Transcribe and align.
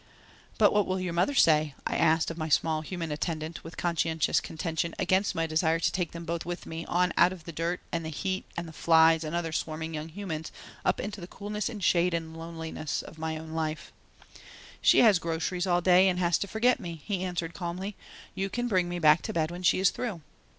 "But 0.57 0.73
what 0.73 0.87
will 0.87 0.99
your 0.99 1.13
mother 1.13 1.35
say?" 1.35 1.75
I 1.85 1.95
asked 1.95 2.31
of 2.31 2.37
my 2.39 2.49
small 2.49 2.81
human 2.81 3.11
attendant 3.11 3.63
with 3.63 3.77
conscientious 3.77 4.39
contention 4.41 4.95
against 4.97 5.35
my 5.35 5.45
desire 5.45 5.77
to 5.79 5.91
take 5.91 6.11
them 6.11 6.25
both 6.25 6.43
with 6.43 6.65
me 6.65 6.87
on 6.87 7.13
out 7.17 7.31
of 7.31 7.43
the 7.43 7.51
dirt 7.51 7.79
and 7.91 8.07
heat 8.07 8.45
and 8.57 8.73
flies 8.73 9.23
and 9.23 9.35
other 9.35 9.51
swarming 9.51 9.93
young 9.93 10.09
humans 10.09 10.51
up 10.83 10.99
into 10.99 11.21
the 11.21 11.27
coolness 11.27 11.69
and 11.69 11.83
shade 11.83 12.15
and 12.15 12.35
loneliness 12.35 13.03
of 13.03 13.19
my 13.19 13.37
own 13.37 13.51
life. 13.51 13.91
"She 14.81 15.03
groceries 15.19 15.67
all 15.67 15.81
day 15.81 16.07
and 16.09 16.17
has 16.17 16.39
to 16.39 16.47
forget 16.47 16.79
me," 16.79 17.01
he 17.05 17.23
answered 17.23 17.53
calmly. 17.53 17.95
"You 18.33 18.49
can 18.49 18.67
bring 18.67 18.89
me 18.89 18.97
back 18.97 19.21
to 19.21 19.33
bed 19.33 19.51
when 19.51 19.61
she 19.61 19.77
is 19.79 19.91
through." 19.91 20.21